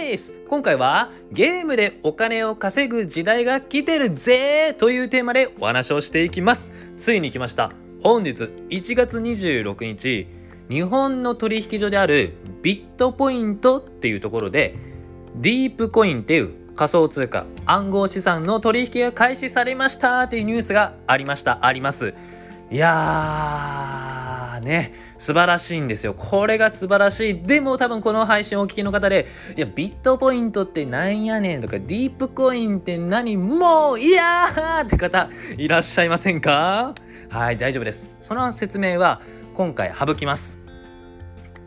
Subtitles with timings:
[0.00, 0.32] です。
[0.48, 6.72] 今回はゲームでお金を稼ぐ時代が来てるぜというテーマでお話をしていきます。
[6.96, 7.72] ついに来ました。
[8.02, 10.26] 本日1月26日
[10.68, 14.74] 日本の取引所であるビットポイントっていうところで
[15.36, 21.66] ディープコインっていう仮想通貨暗号資産の取引が開始されましたっていうニュースがありました。
[21.66, 22.14] あります。
[22.70, 24.09] いや
[24.60, 26.14] ね素晴らしいんですよ。
[26.14, 27.42] これが素晴らしい。
[27.42, 36.94] でも多分この配信をお聞きの方でいやビットポイントってなんやねんとかディープコインって何もういやーって方いらっしゃいませんか？
[37.30, 38.08] はい大丈夫です。
[38.20, 39.20] その説明は
[39.54, 40.58] 今回省きます。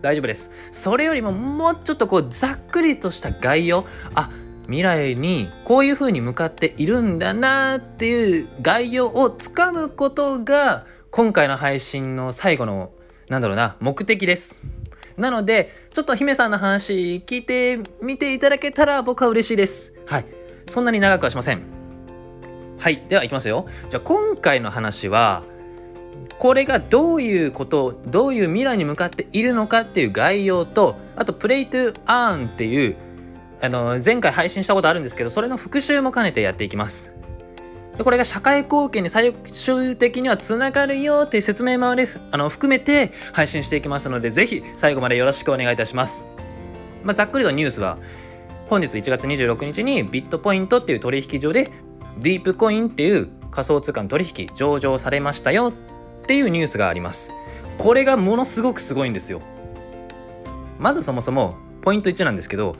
[0.02, 0.52] 大丈夫です。
[0.72, 3.86] それよりももうちょっとこうざっくりとした概要。
[4.16, 4.30] あ
[4.66, 12.92] 未来にこういう風に向かっているんだなっていう概要をつかむことが今回の配信の最後の
[13.30, 14.64] なんだろうな目的です。
[15.16, 19.94] なのでちょっと姫さんの話聞いてみていただけたら僕は嬉しいです。
[20.08, 20.26] はい。
[20.66, 21.62] そんなに長くはしません。
[22.80, 23.04] はい。
[23.08, 23.68] ではいきますよ。
[23.90, 25.44] じゃあ今回の話は
[26.40, 32.98] これがどういうことどういう未来に向かっているのかっていう概要とあとプレイトゥアーンっていう
[33.62, 37.14] あの前回配信したことあるんですけどそれの復習も兼ねてやっていきます。
[37.98, 46.26] これが社会貢献に最終的にはつながるよっていう説明まであの含めて配信していきますのでぜひ最後までよろしくお願いいたします、
[47.04, 48.00] まあ、ざっくりとニュースは
[48.68, 51.70] 本日1月26日にビットポイントっていう取引所で
[52.20, 57.34] ディープコインっていう仮想通貨の取引上場されましたよっていうニュースがあります。
[57.78, 59.42] これがものすごくすごいんですよ。
[60.80, 62.76] まずそもそもポイント1なんですけど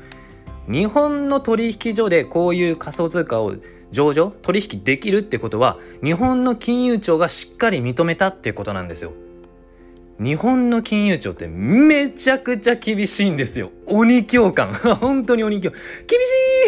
[0.70, 3.56] 日本の取引所でこういう仮想通貨を
[3.92, 9.14] 上場取引できるってことは日本の金融庁がしっかり認めたってことなんですよ。
[10.20, 13.72] 日本の金融庁ってめちゃくちゃ厳しいんですよ。
[13.88, 14.74] 鬼教官。
[15.02, 15.72] 本当に鬼教。
[15.72, 15.80] 厳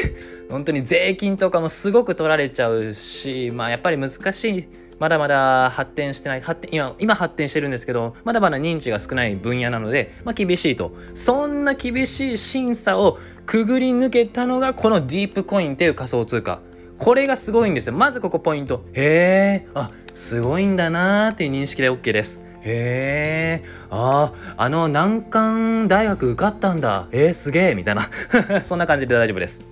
[0.03, 4.67] しい本当に税金とかもすごく取られちゃうし、まあやっぱり難しい
[4.99, 10.93] まだまだ発展してない発展今今発展してるんですけどまだまだ認知が少ない分野なので、まあ、厳しいと。
[11.13, 16.61] そんな厳しい審査をくぐり抜けたのがこのディープコインっていう仮想通貨。
[16.97, 17.93] これがすごいんですよ。
[17.93, 18.83] まずここポイント。
[18.93, 22.41] へえあすごいんだなーっていう認識で OK です。
[22.61, 27.07] へえああの難関大学受かったんだ。
[27.11, 28.09] えー、すげえみたいな。
[28.63, 29.65] そんな感じで大丈夫です。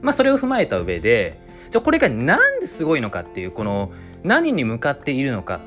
[0.00, 1.38] まあそれを踏まえた上で
[1.72, 3.90] じゃあこれが何ですごいのかっていうこの
[4.22, 5.62] 何に向かっているのか。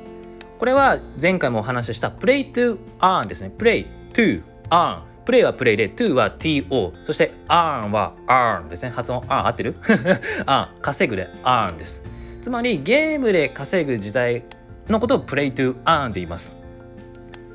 [0.56, 3.50] これは前回もお話ししたプレイトゥアーンですね。
[3.50, 8.90] プレイto earn play は play で to は to そして earn は earn ですね。
[8.90, 9.74] 発音 earn 合ってる？
[10.46, 12.04] earn 稼ぐで earn です。
[12.40, 14.44] つまりゲームで稼ぐ時代
[14.88, 16.54] のことを play to earn って言います。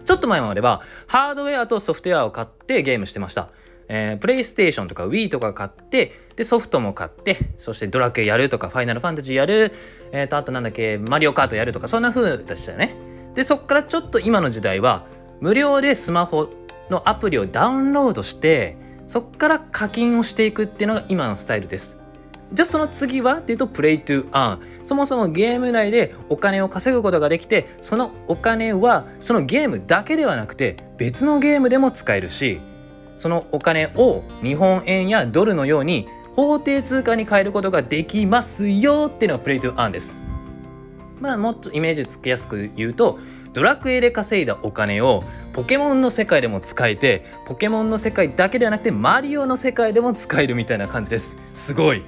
[0.03, 3.47] ちょっと前まではハードウェアとソフトウェアを買ってゲームしてました。
[3.93, 9.73] えー、プレイステーションとか Wii とか買ってでソフトも買ってそしてドラクエやるとかファイナルファンタジーやる、
[10.13, 12.95] えー、とあとなんだっけマリオカートやるとかそんな風でしたよね。
[13.35, 15.05] でそっからちょっと今の時代は
[15.41, 16.49] 無料でスマホ
[16.89, 21.99] のアプリをダウンロードしてそっから課金をしていくっていうのが今のスタイルです。
[22.53, 32.59] じゃあその次はっていうとプレイトゥアンそもそもゲーム内でお金を稼ぐことができてそのお金はそのゲームだけではなくて別のゲームでも使えるし
[33.15, 40.21] そのお金を日本円やドルのように法定通貨に変えることができますよっていうのがプレイトゥアンです。
[41.19, 43.19] まあもっとイメージつけやすく言うと
[43.53, 45.23] ドラクエで稼いだお金を
[45.53, 51.37] ポケモンの世界でも使えてポケモンの世界だけではなくてマリオの世界でも使えるみたいな感じです。
[51.53, 52.03] すごい。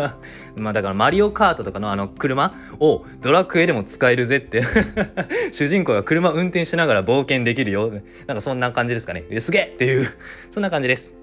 [0.56, 4.62] まあだからマリオカートとかのあの車をドラクエでも使えるぜって。
[5.52, 7.90] 主人公が車運転しながら冒険できるよ。
[8.26, 9.24] なんかそんな感じですかね。
[9.38, 10.08] すげえっていう。
[10.50, 11.14] そんな感じです。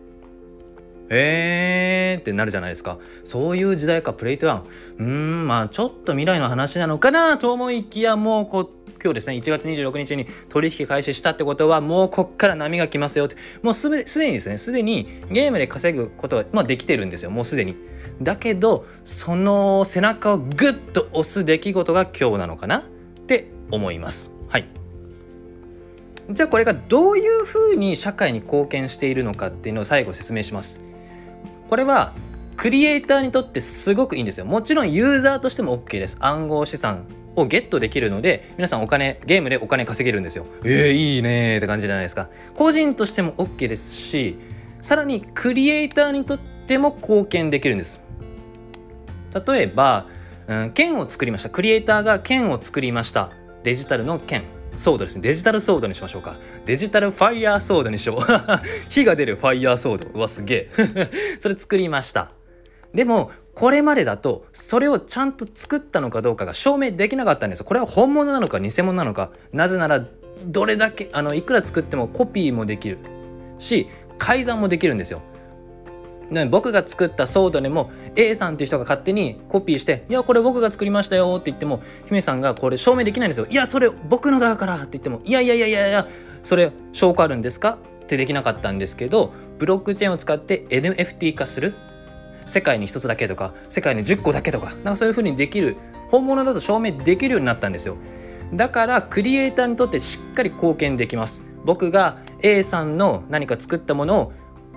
[1.09, 2.99] へーってなるじゃないですか。
[3.23, 4.63] そういう時代かプレイトワン。
[4.99, 8.69] うーんまあちょっと未来の話なのかなと思いきやもうこ
[9.03, 13.35] 今日ですね1月26日に取引開始したってことはもうこっから波が来ますよって。
[13.61, 17.75] もうすでにですねすでにゲームで稼ぐことは、まあ、できてるんですよもうすでに。
[18.21, 22.83] だけどその背中をグッと押す出来事が今日なのかなっ
[23.27, 24.31] て思います。
[24.47, 24.67] はい。
[26.29, 30.79] じゃあこれがどういうふうに社会に貢献しているのかっていうのを最後説明します。
[31.69, 32.13] これは
[32.55, 34.45] クリエイターにとってすごくいいんですよ。
[34.45, 36.17] もちろんユーザーとしても OK です。
[36.21, 40.45] 暗号資産をゲットできるので皆さんお金ゲームでお金稼げるんですよ。
[40.63, 42.29] えー、いいねって感じじゃないですか。
[42.55, 44.37] 個人としても OK ですし
[44.81, 48.01] さらにクリエイターにとっても貢献できるんです。
[49.47, 50.07] 例えば、
[50.47, 51.49] うん、剣を作りました。
[51.49, 53.31] クリエイターが剣を作りました。
[53.63, 54.43] デジタルの剣。
[54.75, 55.21] ソードですね。
[55.21, 56.35] デジタルソードにしましょうか。
[56.65, 58.19] デジタルファイヤーソードにしよう。
[58.89, 60.07] 火が出るファイヤーソード。
[60.13, 61.09] うわすげえ。
[61.39, 62.31] それ作りました。
[62.93, 69.31] でもこれまでだとそれをちゃんと作ったのかどうかが証明できなかったんですこれは本物なのか偽物なのか。
[69.51, 70.05] なぜなら
[70.45, 72.97] どれだけあのいくら作ってもコピーもできる。
[73.59, 75.21] し改ざんもできるんですよ。
[76.49, 86.07] 僕が作ったソードでも A さんっていう人が勝手にコピーして「いやこれ僕が作りましたよ」って言っても姫さんがこれ証明できないんですよ「いやそれ僕のだから」って言っても「いやいやいやいやいや
[86.41, 91.75] それ証拠あるんですか?」ってできなかったんですけどブロックチェーンを使って NFT 化する。
[92.45, 95.77] 世界に1つだけとか世界に10個だけとかなんかそういう風にできる
[96.09, 97.97] 本物だと証明できるようになったんですよ。
[98.53, 101.43] だからクリエイターにとってしっかり貢献できます。
[101.65, 104.33] 僕が A さんの何か作ったものを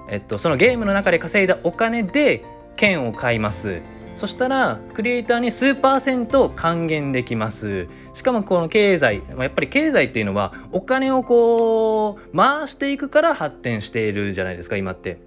[0.08, 2.44] えっと、そのゲームの中で稼いだお金で
[2.76, 3.82] 券を買います。
[4.14, 7.88] そしたらクリエイターに数パーセント還元できます。
[8.14, 15.18] しかもこの経済やっぱり経済っていうのはお金をこう回していくから発展しているじゃないですか今って。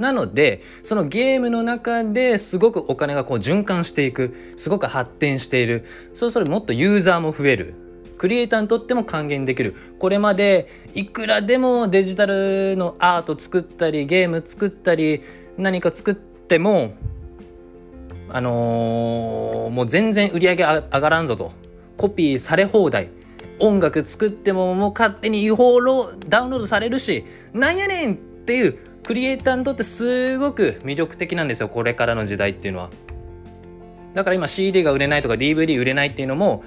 [0.00, 5.84] なのでそのゲームの中ですごくお金がこう循環していくすごく発展している。
[6.14, 7.74] そうするともっとユーザーも増える。
[8.16, 9.74] クリエイターにとっても還元できる。
[9.98, 15.22] これまでいくらでもデジタルのアート作ったりゲーム作ったり
[15.56, 16.94] 何か作っても
[18.30, 21.52] あのー、もう全然売り上げ上がらんぞと。
[21.96, 23.10] コピーされ放題。
[23.58, 32.90] 音楽作ってももう勝手に違法ロダウンロードされるしなんやねんっていうクリエイターにとってすごく魅力的なんですよこれからの時代っていうのは。
[34.14, 36.64] だから今 CD が売れないとか DVD 売れないっていうのも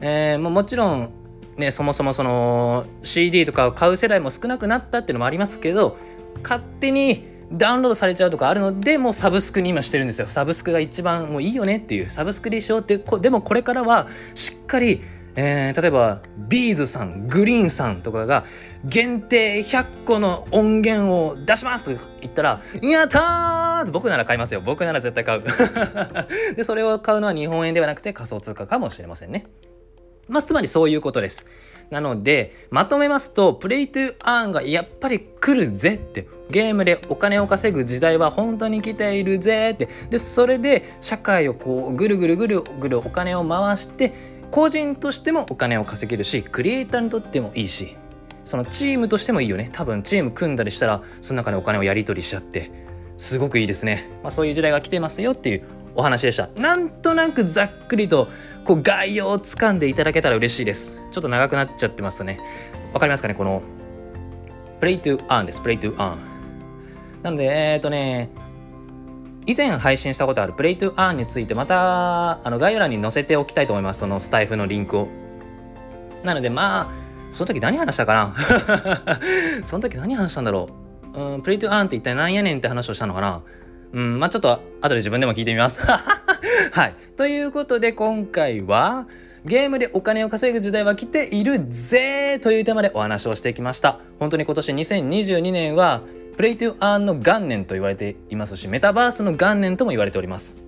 [0.00, 1.12] えー、ももちろん
[1.56, 5.96] ねそもそもその CD とかを買う世代も少なくなったっていうのもありますけど
[6.42, 10.26] 勝手にダウンロードされちゃうとかあるのでもうサブスクに今してるんですよ。
[10.26, 15.00] サブスクが一番もういいよねっていうサブスクにしようってでもこれからはしっかり
[15.36, 18.44] えー、例えばビーズさんグリーンさんとかが
[18.84, 21.90] 限定100個の音源を出しますと
[22.20, 25.42] 言ったら「やったー!」って僕なら買いますよ僕なら絶対買う
[26.56, 29.44] でそれを買うのは日本円ではなくて仮想通貨かもしれませんね
[30.28, 31.46] まあ、つまりそういうことです。
[31.90, 44.12] なので、まとめますと、プレイトゥーアーンがやっぱり来るぜって、ゲームでお金を稼ぐ時代は本当に来ているぜって、で、それで社会をこう、ぐるぐるぐるぐるお金を回して、
[44.56, 47.94] 個人としてもお金を稼げるし、クリエイターにとってもいいし、
[48.42, 49.68] そのチームとしてもいいよね。
[49.70, 52.70] 多分チーム組んだりしたら、その中でお金をやり取りしちゃって、
[53.18, 54.08] すごくいいですね。
[54.22, 55.62] まあ、そういう時代が来てますよっていう
[55.94, 56.48] お話でした。
[56.56, 58.28] なんとなくざっくりと
[58.64, 61.02] こう概要をつかんでいただけたら嬉しいです。
[61.10, 62.40] ちょっと長くなっちゃってますね。
[62.94, 63.60] わかりますかねこの
[64.80, 65.60] Play to Earn です。
[65.60, 66.16] Play to Earn。
[67.20, 68.30] なので、えっ、ー、とね、
[69.46, 74.00] 以前配信したことある Play to についてまたあの概要欄に載せておきたいと思います。
[74.00, 75.08] そのスタイフのリンクを。
[76.24, 76.92] なのでまあ、
[77.30, 78.34] その時何話したかな？
[79.64, 80.68] その時何話したんだろ
[81.14, 81.18] う？
[81.18, 83.42] うん、Play to Earn って一体何やねんって話をしたのかな？
[83.92, 85.80] うん、まあちょっと後で自分でも聞いてみます。
[85.86, 86.94] はい。
[87.16, 89.06] ということで今回は
[89.44, 94.00] ゲームでお金を稼ぐ時代は来ているぜというテーマでお話をしてきました。
[94.18, 96.00] 本当に今年2022年は
[96.36, 100.60] プレイトゥアーンの元年と言われていますしメタバースの元年とも言われております。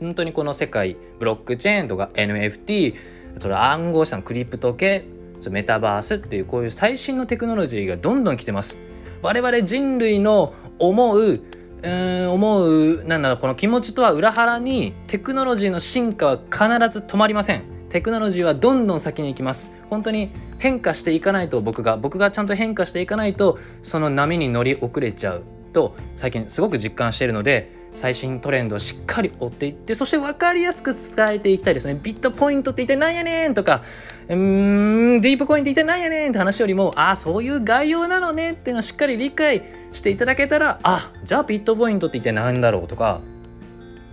[0.00, 2.94] 本当にこの世界ブロックチェーンとか NFT
[3.38, 5.04] それ暗号資産クリプト系
[5.50, 8.78] メタバースっていうこういう最新のテクノロジーがどんどん来てます。
[9.22, 11.40] 我々人類の思う
[11.82, 19.70] うん思うなんだろうこの気持ちとは裏腹にテクノロジーの進化は必ず止まりませんテクノロジーはどんどん先に行きます。
[19.90, 25.44] 本当に変化していかないと僕が僕がちゃんと変化していかないとその波に乗り遅れちゃう。
[25.72, 31.98] と最近すごく実感しているので最新トレンドをしっかり追っていってそして分かりやすく伝えていきたいですね。
[32.00, 33.82] ビットポイントって一体何やねんとか
[34.28, 43.20] うーんディープコインって一体何やねんって話よりもああそういう概要なのねっていうのをしっかり理解していただけたらあじゃあビットポイントって一体何だろうとか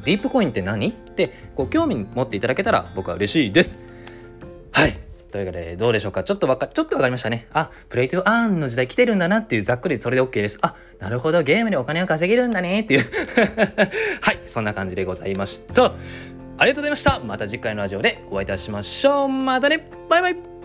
[0.08, 0.88] ディープコインって何？
[0.88, 3.78] ってこう興味持っていただけたら僕は嬉しいです
[4.72, 4.98] はい
[5.30, 6.24] というわけで、どうでしょうか？
[6.24, 7.48] ちょっとわか、ちょっとわかりましたね。
[7.52, 10.58] あ、プレイトゥアーンの時代来てるんだなっていうざっくりそれで OK です。
[10.62, 13.04] あ、なるほど、ゲームでお金を稼げるんだねっていう
[14.24, 15.94] はい、そんな感じでございました。
[16.58, 17.20] ありがとうございました。
[17.20, 19.28] また次回のラジオでお会いいたしましょう。
[19.28, 20.57] またねバイバイ